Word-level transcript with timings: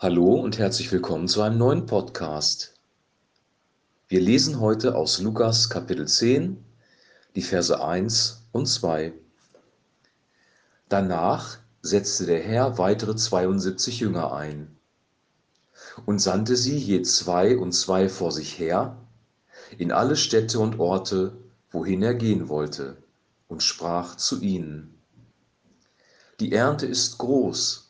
Hallo 0.00 0.34
und 0.34 0.58
herzlich 0.58 0.92
willkommen 0.92 1.26
zu 1.26 1.42
einem 1.42 1.58
neuen 1.58 1.86
Podcast. 1.86 2.74
Wir 4.06 4.20
lesen 4.20 4.60
heute 4.60 4.94
aus 4.94 5.18
Lukas 5.18 5.70
Kapitel 5.70 6.06
10, 6.06 6.64
die 7.34 7.42
Verse 7.42 7.82
1 7.82 8.44
und 8.52 8.66
2. 8.66 9.12
Danach 10.88 11.58
setzte 11.82 12.26
der 12.26 12.40
Herr 12.40 12.78
weitere 12.78 13.16
72 13.16 13.98
Jünger 13.98 14.32
ein 14.32 14.78
und 16.06 16.20
sandte 16.20 16.54
sie 16.54 16.78
je 16.78 17.02
zwei 17.02 17.58
und 17.58 17.72
zwei 17.72 18.08
vor 18.08 18.30
sich 18.30 18.56
her 18.56 19.04
in 19.78 19.90
alle 19.90 20.14
Städte 20.14 20.60
und 20.60 20.78
Orte, 20.78 21.36
wohin 21.72 22.04
er 22.04 22.14
gehen 22.14 22.48
wollte, 22.48 22.98
und 23.48 23.64
sprach 23.64 24.14
zu 24.14 24.40
ihnen. 24.42 24.96
Die 26.38 26.52
Ernte 26.52 26.86
ist 26.86 27.18
groß, 27.18 27.87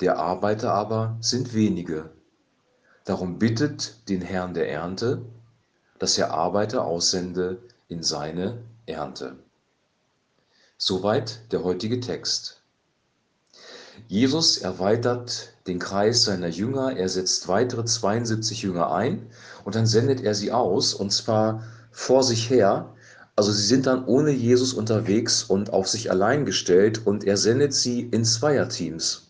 der 0.00 0.18
Arbeiter 0.18 0.72
aber 0.72 1.16
sind 1.20 1.54
wenige. 1.54 2.10
Darum 3.04 3.38
bittet 3.38 4.08
den 4.08 4.22
Herrn 4.22 4.54
der 4.54 4.70
Ernte, 4.70 5.22
dass 5.98 6.16
er 6.16 6.32
Arbeiter 6.32 6.84
aussende 6.84 7.58
in 7.88 8.02
seine 8.02 8.58
Ernte. 8.86 9.36
Soweit 10.78 11.52
der 11.52 11.62
heutige 11.62 12.00
Text. 12.00 12.62
Jesus 14.08 14.56
erweitert 14.56 15.52
den 15.66 15.78
Kreis 15.78 16.24
seiner 16.24 16.48
Jünger, 16.48 16.96
er 16.96 17.08
setzt 17.08 17.48
weitere 17.48 17.84
72 17.84 18.62
Jünger 18.62 18.90
ein 18.92 19.26
und 19.64 19.74
dann 19.74 19.86
sendet 19.86 20.22
er 20.22 20.34
sie 20.34 20.52
aus 20.52 20.94
und 20.94 21.12
zwar 21.12 21.62
vor 21.90 22.22
sich 22.22 22.48
her. 22.48 22.94
Also 23.36 23.52
sie 23.52 23.66
sind 23.66 23.86
dann 23.86 24.04
ohne 24.06 24.30
Jesus 24.30 24.72
unterwegs 24.72 25.44
und 25.44 25.72
auf 25.72 25.88
sich 25.88 26.10
allein 26.10 26.46
gestellt 26.46 27.06
und 27.06 27.24
er 27.24 27.36
sendet 27.36 27.74
sie 27.74 28.00
in 28.00 28.24
Zweierteams. 28.24 29.29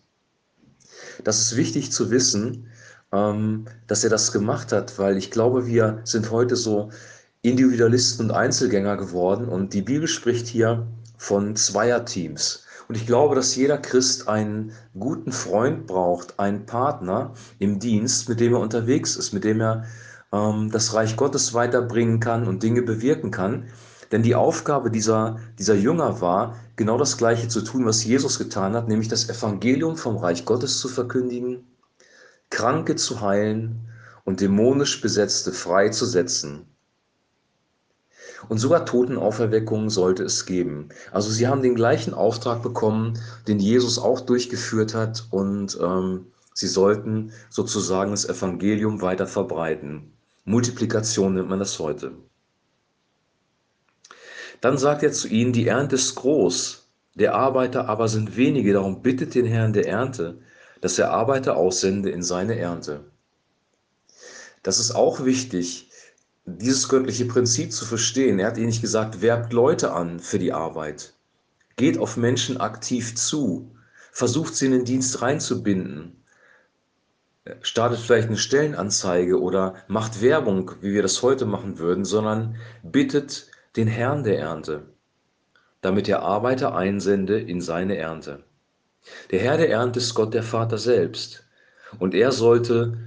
Das 1.24 1.40
ist 1.40 1.56
wichtig 1.56 1.92
zu 1.92 2.10
wissen, 2.10 2.68
ähm, 3.12 3.66
dass 3.86 4.04
er 4.04 4.10
das 4.10 4.32
gemacht 4.32 4.72
hat, 4.72 4.98
weil 4.98 5.16
ich 5.16 5.30
glaube, 5.30 5.66
wir 5.66 6.00
sind 6.04 6.30
heute 6.30 6.56
so 6.56 6.90
Individualisten 7.42 8.26
und 8.26 8.32
Einzelgänger 8.32 8.96
geworden 8.96 9.48
und 9.48 9.72
die 9.72 9.82
Bibel 9.82 10.06
spricht 10.06 10.46
hier 10.46 10.86
von 11.16 11.56
Zweierteams. 11.56 12.64
Und 12.88 12.96
ich 12.96 13.06
glaube, 13.06 13.34
dass 13.34 13.54
jeder 13.54 13.78
Christ 13.78 14.28
einen 14.28 14.72
guten 14.98 15.32
Freund 15.32 15.86
braucht, 15.86 16.38
einen 16.40 16.66
Partner 16.66 17.34
im 17.58 17.78
Dienst, 17.78 18.28
mit 18.28 18.40
dem 18.40 18.54
er 18.54 18.60
unterwegs 18.60 19.16
ist, 19.16 19.32
mit 19.32 19.44
dem 19.44 19.60
er 19.60 19.84
ähm, 20.32 20.70
das 20.72 20.92
Reich 20.92 21.16
Gottes 21.16 21.54
weiterbringen 21.54 22.20
kann 22.20 22.48
und 22.48 22.62
Dinge 22.62 22.82
bewirken 22.82 23.30
kann. 23.30 23.68
Denn 24.12 24.22
die 24.22 24.34
Aufgabe 24.34 24.90
dieser, 24.90 25.38
dieser 25.58 25.74
Jünger 25.74 26.20
war, 26.20 26.56
genau 26.76 26.98
das 26.98 27.16
Gleiche 27.16 27.48
zu 27.48 27.62
tun, 27.62 27.86
was 27.86 28.04
Jesus 28.04 28.38
getan 28.38 28.74
hat, 28.74 28.88
nämlich 28.88 29.08
das 29.08 29.28
Evangelium 29.28 29.96
vom 29.96 30.16
Reich 30.16 30.44
Gottes 30.44 30.80
zu 30.80 30.88
verkündigen, 30.88 31.64
Kranke 32.50 32.96
zu 32.96 33.20
heilen 33.20 33.88
und 34.24 34.40
dämonisch 34.40 35.00
Besetzte 35.00 35.52
freizusetzen. 35.52 36.66
Und 38.48 38.58
sogar 38.58 38.86
Totenauferweckungen 38.86 39.90
sollte 39.90 40.24
es 40.24 40.46
geben. 40.46 40.88
Also 41.12 41.30
sie 41.30 41.46
haben 41.46 41.62
den 41.62 41.74
gleichen 41.74 42.14
Auftrag 42.14 42.62
bekommen, 42.62 43.18
den 43.46 43.60
Jesus 43.60 43.98
auch 43.98 44.20
durchgeführt 44.20 44.94
hat 44.94 45.26
und 45.30 45.78
ähm, 45.80 46.26
sie 46.54 46.68
sollten 46.68 47.32
sozusagen 47.50 48.10
das 48.10 48.28
Evangelium 48.28 49.02
weiter 49.02 49.26
verbreiten. 49.26 50.12
Multiplikation 50.44 51.34
nennt 51.34 51.50
man 51.50 51.58
das 51.58 51.78
heute. 51.78 52.12
Dann 54.60 54.76
sagt 54.78 55.02
er 55.02 55.12
zu 55.12 55.28
ihnen, 55.28 55.52
die 55.52 55.66
Ernte 55.66 55.96
ist 55.96 56.14
groß, 56.16 56.88
der 57.14 57.34
Arbeiter 57.34 57.88
aber 57.88 58.08
sind 58.08 58.36
wenige, 58.36 58.72
darum 58.72 59.02
bittet 59.02 59.34
den 59.34 59.46
Herrn 59.46 59.72
der 59.72 59.88
Ernte, 59.88 60.38
dass 60.80 60.98
er 60.98 61.10
Arbeiter 61.10 61.56
aussende 61.56 62.10
in 62.10 62.22
seine 62.22 62.58
Ernte. 62.58 63.10
Das 64.62 64.78
ist 64.78 64.92
auch 64.92 65.24
wichtig, 65.24 65.90
dieses 66.44 66.88
göttliche 66.88 67.24
Prinzip 67.26 67.72
zu 67.72 67.84
verstehen. 67.84 68.38
Er 68.38 68.48
hat 68.48 68.58
ihnen 68.58 68.66
nicht 68.66 68.82
gesagt, 68.82 69.22
werbt 69.22 69.52
Leute 69.52 69.92
an 69.92 70.20
für 70.20 70.38
die 70.38 70.52
Arbeit. 70.52 71.14
Geht 71.76 71.98
auf 71.98 72.16
Menschen 72.16 72.60
aktiv 72.60 73.16
zu. 73.16 73.74
Versucht 74.12 74.54
sie 74.54 74.66
in 74.66 74.72
den 74.72 74.84
Dienst 74.84 75.22
reinzubinden. 75.22 76.24
Startet 77.62 78.00
vielleicht 78.00 78.28
eine 78.28 78.36
Stellenanzeige 78.36 79.40
oder 79.40 79.76
macht 79.88 80.20
Werbung, 80.20 80.72
wie 80.80 80.92
wir 80.92 81.02
das 81.02 81.22
heute 81.22 81.46
machen 81.46 81.78
würden, 81.78 82.04
sondern 82.04 82.56
bittet 82.82 83.50
den 83.76 83.86
Herrn 83.86 84.24
der 84.24 84.38
Ernte, 84.38 84.82
damit 85.80 86.08
er 86.08 86.22
Arbeiter 86.22 86.74
einsende 86.74 87.40
in 87.40 87.60
seine 87.60 87.96
Ernte. 87.96 88.44
Der 89.30 89.40
Herr 89.40 89.56
der 89.56 89.70
Ernte 89.70 89.98
ist 90.00 90.14
Gott 90.14 90.34
der 90.34 90.42
Vater 90.42 90.78
selbst. 90.78 91.44
Und 91.98 92.14
er 92.14 92.32
sollte, 92.32 92.98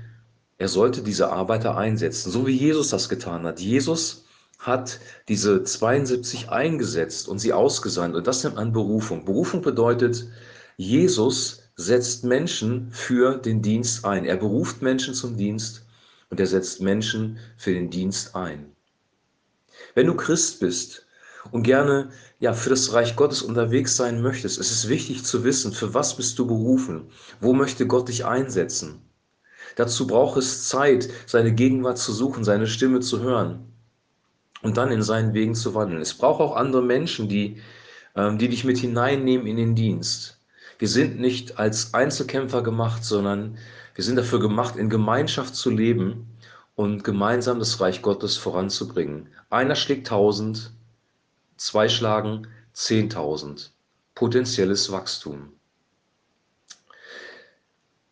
er 0.57 0.67
sollte 0.67 1.01
diese 1.01 1.31
Arbeiter 1.31 1.77
einsetzen, 1.77 2.31
so 2.31 2.47
wie 2.47 2.57
Jesus 2.57 2.89
das 2.89 3.09
getan 3.09 3.43
hat. 3.45 3.59
Jesus 3.59 4.25
hat 4.59 4.99
diese 5.27 5.63
72 5.63 6.49
eingesetzt 6.49 7.27
und 7.27 7.39
sie 7.39 7.53
ausgesandt. 7.53 8.15
Und 8.15 8.27
das 8.27 8.43
nennt 8.43 8.55
man 8.55 8.73
Berufung. 8.73 9.25
Berufung 9.25 9.61
bedeutet, 9.61 10.25
Jesus 10.77 11.69
setzt 11.75 12.23
Menschen 12.23 12.91
für 12.91 13.37
den 13.37 13.61
Dienst 13.61 14.05
ein. 14.05 14.25
Er 14.25 14.37
beruft 14.37 14.81
Menschen 14.81 15.13
zum 15.13 15.37
Dienst 15.37 15.85
und 16.29 16.39
er 16.39 16.47
setzt 16.47 16.81
Menschen 16.81 17.39
für 17.57 17.73
den 17.73 17.89
Dienst 17.89 18.35
ein. 18.35 18.72
Wenn 19.95 20.07
du 20.07 20.15
Christ 20.15 20.59
bist 20.59 21.05
und 21.51 21.63
gerne 21.63 22.09
ja 22.39 22.53
für 22.53 22.69
das 22.69 22.93
Reich 22.93 23.15
Gottes 23.15 23.41
unterwegs 23.41 23.95
sein 23.95 24.21
möchtest, 24.21 24.59
ist 24.59 24.71
es 24.71 24.89
wichtig 24.89 25.23
zu 25.23 25.43
wissen, 25.43 25.71
für 25.71 25.93
was 25.93 26.15
bist 26.15 26.39
du 26.39 26.47
berufen? 26.47 27.09
Wo 27.39 27.53
möchte 27.53 27.87
Gott 27.87 28.07
dich 28.09 28.25
einsetzen? 28.25 29.01
Dazu 29.75 30.07
braucht 30.07 30.37
es 30.37 30.67
Zeit, 30.67 31.09
seine 31.25 31.53
Gegenwart 31.53 31.97
zu 31.97 32.11
suchen, 32.11 32.43
seine 32.43 32.67
Stimme 32.67 32.99
zu 32.99 33.21
hören 33.21 33.73
und 34.61 34.77
dann 34.77 34.91
in 34.91 35.01
seinen 35.01 35.33
Wegen 35.33 35.55
zu 35.55 35.73
wandeln. 35.73 36.01
Es 36.01 36.13
braucht 36.13 36.41
auch 36.41 36.55
andere 36.55 36.81
Menschen, 36.81 37.27
die, 37.27 37.61
ähm, 38.15 38.37
die 38.37 38.49
dich 38.49 38.63
mit 38.63 38.77
hineinnehmen 38.77 39.47
in 39.47 39.57
den 39.57 39.75
Dienst. 39.75 40.39
Wir 40.79 40.87
sind 40.87 41.19
nicht 41.19 41.59
als 41.59 41.93
Einzelkämpfer 41.93 42.61
gemacht, 42.61 43.03
sondern 43.03 43.57
wir 43.95 44.03
sind 44.03 44.15
dafür 44.15 44.39
gemacht, 44.39 44.75
in 44.75 44.89
Gemeinschaft 44.89 45.55
zu 45.55 45.69
leben 45.69 46.27
und 46.75 47.03
gemeinsam 47.03 47.59
das 47.59 47.79
Reich 47.79 48.01
Gottes 48.01 48.37
voranzubringen. 48.37 49.29
Einer 49.49 49.75
schlägt 49.75 50.07
tausend, 50.07 50.71
zwei 51.57 51.87
schlagen 51.89 52.47
zehntausend. 52.73 53.71
Potenzielles 54.15 54.91
Wachstum. 54.91 55.53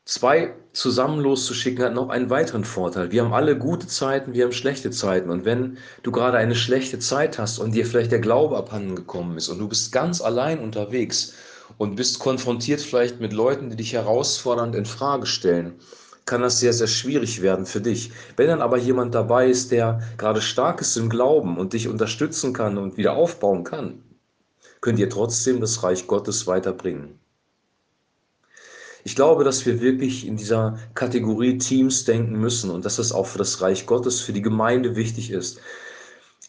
Zwei 0.06 0.54
zusammen 0.74 1.22
loszuschicken 1.22 1.84
hat 1.84 1.94
noch 1.94 2.10
einen 2.10 2.30
weiteren 2.30 2.66
Vorteil. 2.66 3.12
Wir 3.12 3.24
haben 3.24 3.34
alle 3.34 3.58
gute 3.58 3.88
Zeiten, 3.88 4.34
wir 4.34 4.44
haben 4.44 4.52
schlechte 4.52 4.92
Zeiten. 4.92 5.30
Und 5.30 5.46
wenn 5.46 5.78
du 6.04 6.12
gerade 6.12 6.38
eine 6.38 6.56
schlechte 6.56 7.00
Zeit 7.00 7.40
hast 7.40 7.60
und 7.60 7.74
dir 7.74 7.86
vielleicht 7.86 8.12
der 8.12 8.20
Glaube 8.20 8.58
abhanden 8.58 8.96
gekommen 8.96 9.38
ist 9.38 9.48
und 9.48 9.60
du 9.60 9.70
bist 9.70 9.92
ganz 9.92 10.22
allein 10.22 10.60
unterwegs 10.60 11.34
und 11.78 11.96
bist 11.96 12.20
konfrontiert 12.20 12.82
vielleicht 12.82 13.22
mit 13.22 13.32
Leuten, 13.32 13.70
die 13.70 13.76
dich 13.78 13.94
herausfordernd 13.94 14.76
in 14.76 14.86
Frage 14.86 15.28
stellen, 15.28 15.80
kann 16.26 16.42
das 16.42 16.60
sehr, 16.60 16.74
sehr 16.74 16.88
schwierig 16.88 17.42
werden 17.42 17.66
für 17.66 17.82
dich. 17.82 18.12
Wenn 18.38 18.48
dann 18.48 18.62
aber 18.62 18.78
jemand 18.78 19.16
dabei 19.16 19.50
ist, 19.50 19.72
der 19.72 20.02
gerade 20.18 20.42
stark 20.42 20.82
ist 20.82 20.96
im 20.98 21.10
Glauben 21.10 21.58
und 21.58 21.74
dich 21.74 21.88
unterstützen 21.88 22.54
kann 22.54 22.78
und 22.78 22.98
wieder 22.98 23.14
aufbauen 23.14 23.64
kann, 23.64 24.04
könnt 24.82 25.00
ihr 25.00 25.10
trotzdem 25.10 25.62
das 25.62 25.84
Reich 25.84 26.08
Gottes 26.08 26.48
weiterbringen. 26.48 27.20
Ich 29.04 29.16
glaube, 29.16 29.44
dass 29.44 29.66
wir 29.66 29.82
wirklich 29.82 30.28
in 30.28 30.38
dieser 30.38 30.78
Kategorie 30.94 31.58
Teams 31.58 32.06
denken 32.06 32.40
müssen 32.40 32.70
und 32.70 32.86
dass 32.86 32.98
das 32.98 33.12
auch 33.12 33.26
für 33.26 33.40
das 33.40 33.62
Reich 33.62 33.86
Gottes, 33.88 34.22
für 34.22 34.34
die 34.34 34.44
Gemeinde 34.44 34.96
wichtig 34.96 35.32
ist. 35.32 35.60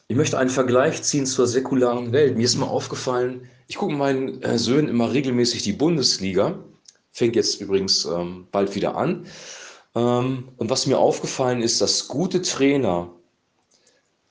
Ich 0.09 0.17
möchte 0.17 0.39
einen 0.39 0.51
Vergleich 0.51 1.03
ziehen 1.03 1.25
zur 1.25 1.47
säkularen 1.47 2.13
Welt. 2.13 2.37
Mir 2.37 2.45
ist 2.45 2.57
mal 2.57 2.67
aufgefallen, 2.67 3.49
ich 3.69 3.77
gucke 3.77 3.95
meinen 3.95 4.43
äh, 4.43 4.59
Söhnen 4.59 4.89
immer 4.89 5.13
regelmäßig 5.13 5.63
die 5.63 5.73
Bundesliga, 5.73 6.59
fängt 7.13 7.37
jetzt 7.37 7.61
übrigens 7.61 8.05
ähm, 8.05 8.49
bald 8.51 8.75
wieder 8.75 8.97
an. 8.97 9.27
Ähm, 9.95 10.49
und 10.57 10.71
was 10.71 10.87
mir 10.87 10.99
aufgefallen 10.99 11.63
ist, 11.63 11.81
dass 11.81 12.09
gute 12.09 12.43
Trainer, 12.43 13.11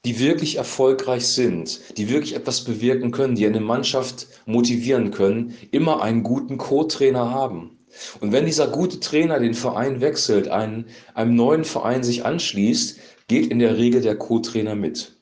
die 0.03 0.19
wirklich 0.19 0.55
erfolgreich 0.55 1.27
sind, 1.27 1.97
die 1.97 2.09
wirklich 2.09 2.35
etwas 2.35 2.63
bewirken 2.63 3.11
können, 3.11 3.35
die 3.35 3.45
eine 3.45 3.61
Mannschaft 3.61 4.27
motivieren 4.45 5.11
können, 5.11 5.55
immer 5.69 6.01
einen 6.01 6.23
guten 6.23 6.57
Co-Trainer 6.57 7.29
haben. 7.29 7.77
Und 8.19 8.31
wenn 8.31 8.45
dieser 8.45 8.67
gute 8.67 8.99
Trainer 8.99 9.39
den 9.39 9.53
Verein 9.53 10.01
wechselt, 10.01 10.47
einen, 10.47 10.85
einem 11.13 11.35
neuen 11.35 11.65
Verein 11.65 12.03
sich 12.03 12.25
anschließt, 12.25 12.97
geht 13.27 13.51
in 13.51 13.59
der 13.59 13.77
Regel 13.77 14.01
der 14.01 14.17
Co-Trainer 14.17 14.75
mit. 14.75 15.20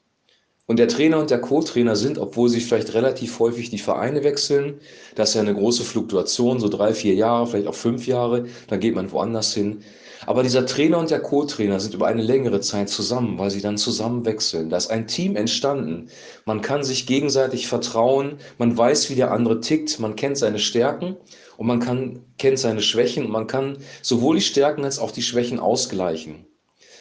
Und 0.69 0.77
der 0.77 0.87
Trainer 0.87 1.17
und 1.17 1.31
der 1.31 1.41
Co-Trainer 1.41 1.95
sind, 1.95 2.19
obwohl 2.19 2.47
sie 2.47 2.61
vielleicht 2.61 2.93
relativ 2.93 3.39
häufig 3.39 3.71
die 3.71 3.79
Vereine 3.79 4.23
wechseln, 4.23 4.79
das 5.15 5.29
ist 5.29 5.35
ja 5.35 5.41
eine 5.41 5.55
große 5.55 5.83
Fluktuation, 5.83 6.59
so 6.59 6.69
drei, 6.69 6.93
vier 6.93 7.15
Jahre, 7.15 7.47
vielleicht 7.47 7.65
auch 7.65 7.73
fünf 7.73 8.05
Jahre, 8.05 8.45
dann 8.67 8.79
geht 8.79 8.93
man 8.93 9.11
woanders 9.11 9.51
hin. 9.51 9.79
Aber 10.27 10.43
dieser 10.43 10.67
Trainer 10.67 10.99
und 10.99 11.09
der 11.09 11.21
Co-Trainer 11.21 11.79
sind 11.79 11.95
über 11.95 12.05
eine 12.05 12.21
längere 12.21 12.61
Zeit 12.61 12.89
zusammen, 12.89 13.39
weil 13.39 13.49
sie 13.49 13.61
dann 13.61 13.79
zusammen 13.79 14.25
wechseln. 14.25 14.69
Da 14.69 14.77
ist 14.77 14.91
ein 14.91 15.07
Team 15.07 15.35
entstanden. 15.35 16.09
Man 16.45 16.61
kann 16.61 16.83
sich 16.83 17.07
gegenseitig 17.07 17.67
vertrauen, 17.67 18.35
man 18.59 18.77
weiß, 18.77 19.09
wie 19.09 19.15
der 19.15 19.31
andere 19.31 19.61
tickt, 19.61 19.99
man 19.99 20.15
kennt 20.15 20.37
seine 20.37 20.59
Stärken 20.59 21.17
und 21.57 21.65
man 21.65 21.79
kann, 21.79 22.19
kennt 22.37 22.59
seine 22.59 22.83
Schwächen 22.83 23.25
und 23.25 23.31
man 23.31 23.47
kann 23.47 23.79
sowohl 24.03 24.35
die 24.35 24.43
Stärken 24.43 24.85
als 24.85 24.99
auch 24.99 25.09
die 25.09 25.23
Schwächen 25.23 25.59
ausgleichen. 25.59 26.45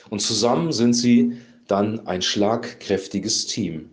Und 0.08 0.20
zusammen 0.20 0.72
sind 0.72 0.94
sie 0.94 1.36
dann 1.68 2.06
ein 2.06 2.22
schlagkräftiges 2.22 3.46
Team. 3.46 3.90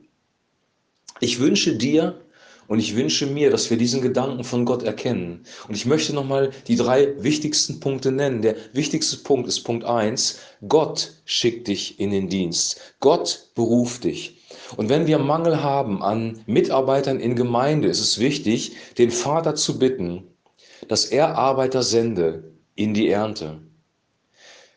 Ich 1.20 1.40
wünsche 1.40 1.76
dir 1.76 2.20
und 2.68 2.80
ich 2.80 2.96
wünsche 2.96 3.28
mir, 3.28 3.52
dass 3.52 3.70
wir 3.70 3.78
diesen 3.78 4.02
Gedanken 4.02 4.44
von 4.44 4.66
Gott 4.66 4.84
erkennen. 4.84 5.46
Und 5.68 5.76
ich 5.76 5.86
möchte 5.86 6.14
nochmal 6.14 6.52
die 6.68 6.76
drei 6.76 7.14
wichtigsten 7.22 7.80
Punkte 7.80 8.12
nennen. 8.12 8.42
Der 8.42 8.56
wichtigste 8.74 9.18
Punkt 9.18 9.48
ist 9.48 9.62
Punkt 9.62 9.86
eins: 9.86 10.40
Gott 10.68 11.14
schickt 11.26 11.68
dich 11.68 12.00
in 12.00 12.10
den 12.10 12.28
Dienst. 12.28 12.96
Gott 13.00 13.52
beruft 13.54 14.04
dich. 14.06 14.42
Und 14.78 14.90
wenn 14.90 15.06
wir 15.06 15.20
Mangel 15.20 15.62
haben 15.62 16.02
an 16.02 16.40
Mitarbeitern 16.48 17.20
in 17.20 17.36
Gemeinde, 17.36 17.88
ist 17.88 18.02
es 18.02 18.20
wichtig, 18.20 18.76
den 18.98 19.12
Vater 19.12 19.54
zu 19.54 19.78
bitten, 19.78 20.24
dass 20.88 21.06
er 21.06 21.38
Arbeiter 21.38 21.84
sende 21.84 22.52
in 22.76 22.94
die 22.94 23.10
Ernte. 23.10 23.60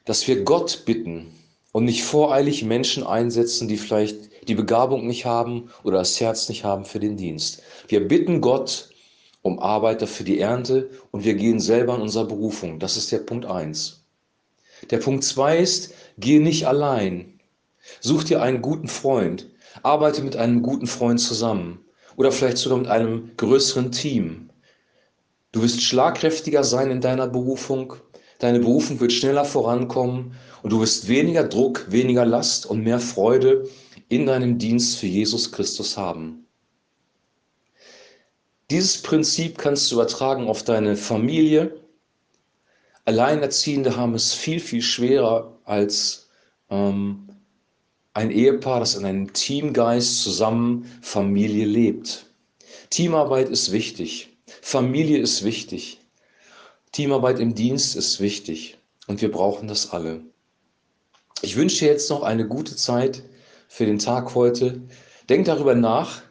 Dass 0.05 0.27
wir 0.29 0.45
Gott 0.45 0.83
bitten 0.85 1.38
und 1.73 1.85
nicht 1.85 2.05
voreilig 2.05 2.65
Menschen 2.65 3.05
einsetzen, 3.05 3.69
die 3.69 3.77
vielleicht 3.77 4.49
die 4.49 4.55
Begabung 4.55 5.07
nicht 5.07 5.27
haben 5.27 5.71
oder 5.85 5.99
das 5.99 6.21
Herz 6.21 6.49
nicht 6.49 6.65
haben 6.65 6.85
für 6.85 7.01
den 7.01 7.17
Dienst. 7.17 7.63
Wir 7.89 8.07
bitten 8.07 8.41
Gott 8.41 8.89
um 9.43 9.59
Arbeiter 9.59 10.07
für 10.07 10.25
die 10.25 10.41
Ernte 10.41 10.91
und 11.11 11.25
wir 11.25 11.35
gehen 11.35 11.61
selber 11.61 11.95
in 11.95 12.03
unserer 12.03 12.25
Berufung. 12.25 12.79
Das 12.79 12.97
ist 12.97 13.13
der 13.13 13.19
Punkt 13.19 13.47
eins. 13.47 14.05
Der 14.91 14.99
Punkt 14.99 15.25
zwei 15.25 15.59
ist, 15.59 15.93
geh 16.19 16.39
nicht 16.39 16.67
allein. 16.67 17.39
Such 18.01 18.25
dir 18.25 18.43
einen 18.43 18.63
guten 18.63 18.89
Freund. 18.89 19.49
Arbeite 19.83 20.23
mit 20.23 20.37
einem 20.37 20.63
guten 20.63 20.87
Freund 20.87 21.21
zusammen 21.21 21.85
oder 22.17 22.33
vielleicht 22.33 22.59
sogar 22.59 22.79
mit 22.79 22.89
einem 22.89 23.31
größeren 23.37 23.93
Team. 23.93 24.51
Du 25.53 25.63
wirst 25.63 25.83
schlagkräftiger 25.83 26.65
sein 26.65 26.91
in 26.91 27.01
deiner 27.01 27.27
Berufung. 27.27 27.95
Deine 28.39 28.61
Berufung 28.61 29.01
wird 29.01 29.13
schneller 29.13 29.45
vorankommen 29.45 30.35
und 30.63 30.71
du 30.73 30.81
wirst 30.81 31.09
weniger 31.09 31.45
Druck, 31.45 31.87
weniger 31.91 32.25
Last 32.25 32.67
und 32.67 32.83
mehr 32.83 33.01
Freude 33.01 33.69
in 34.09 34.27
deinem 34.27 34.59
Dienst 34.59 34.99
für 34.99 35.07
Jesus 35.07 35.53
Christus 35.53 35.97
haben. 35.97 36.47
Dieses 38.71 39.03
Prinzip 39.03 39.59
kannst 39.59 39.91
du 39.91 39.97
übertragen 39.97 40.47
auf 40.47 40.63
deine 40.63 40.97
Familie. 40.97 41.81
Alleinerziehende 43.07 43.97
haben 43.97 44.15
es 44.15 44.35
viel, 44.35 44.61
viel 44.61 44.83
schwerer 44.83 45.59
als 45.65 46.29
ähm, 46.69 47.29
ein 48.13 48.31
Ehepaar, 48.31 48.81
das 48.81 48.95
in 48.95 49.05
einem 49.05 49.33
Teamgeist 49.33 50.23
zusammen 50.23 50.85
Familie 51.01 51.65
lebt. 51.65 52.27
Teamarbeit 52.91 53.49
ist 53.49 53.73
wichtig. 53.73 54.37
Familie 54.61 55.19
ist 55.19 55.45
wichtig. 55.45 56.01
Teamarbeit 56.93 57.39
im 57.41 57.55
Dienst 57.55 57.97
ist 57.97 58.21
wichtig. 58.21 58.79
Und 59.07 59.23
wir 59.23 59.31
brauchen 59.31 59.69
das 59.69 59.91
alle. 59.91 60.21
Ich 61.43 61.57
wünsche 61.57 61.81
dir 61.81 61.93
jetzt 61.93 62.11
noch 62.11 62.23
eine 62.23 62.47
gute 62.47 62.77
Zeit 62.77 63.23
für 63.69 63.87
den 63.87 63.99
Tag 63.99 64.35
heute. 64.35 64.83
Denk 65.29 65.47
darüber 65.47 65.75
nach. 65.75 66.23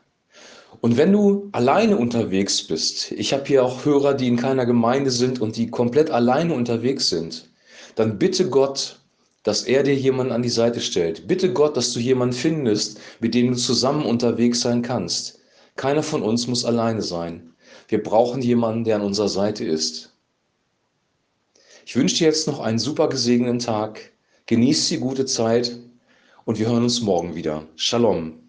Und 0.81 0.98
wenn 0.98 1.12
du 1.12 1.50
alleine 1.54 1.98
unterwegs 1.98 2.68
bist, 2.68 3.12
ich 3.12 3.33
habe 3.33 3.45
hier 3.45 3.63
auch 3.63 3.86
Hörer, 3.86 4.13
die 4.13 4.27
in 4.27 4.38
keiner 4.38 4.65
Gemeinde 4.65 5.12
sind 5.12 5.42
und 5.42 5.56
die 5.57 5.71
komplett 5.71 6.12
alleine 6.12 6.54
unterwegs 6.54 7.09
sind, 7.09 7.50
dann 7.95 8.19
bitte 8.19 8.50
Gott, 8.50 9.00
dass 9.44 9.63
er 9.63 9.81
dir 9.83 9.95
jemanden 9.95 10.33
an 10.33 10.44
die 10.44 10.50
Seite 10.50 10.81
stellt. 10.81 11.27
Bitte 11.27 11.51
Gott, 11.54 11.77
dass 11.77 11.94
du 11.94 12.00
jemanden 12.00 12.36
findest, 12.36 13.00
mit 13.19 13.33
dem 13.33 13.54
du 13.54 13.57
zusammen 13.57 14.06
unterwegs 14.06 14.62
sein 14.62 14.81
kannst. 14.81 15.39
Keiner 15.77 16.04
von 16.04 16.21
uns 16.21 16.48
muss 16.48 16.65
alleine 16.65 17.01
sein. 17.01 17.54
Wir 17.88 18.04
brauchen 18.04 18.42
jemanden, 18.42 18.83
der 18.83 18.98
an 18.98 19.04
unserer 19.04 19.30
Seite 19.30 19.63
ist. 19.63 20.16
Ich 21.87 21.95
wünsche 21.95 22.17
dir 22.17 22.25
jetzt 22.25 22.47
noch 22.47 22.59
einen 22.59 22.79
super 22.79 23.07
gesegneten 23.07 23.59
Tag. 23.59 24.11
Genieß 24.47 24.89
die 24.89 24.99
gute 24.99 25.25
Zeit 25.25 25.79
und 26.43 26.59
wir 26.59 26.67
hören 26.67 26.83
uns 26.83 26.99
morgen 26.99 27.33
wieder. 27.33 27.65
Shalom. 27.77 28.46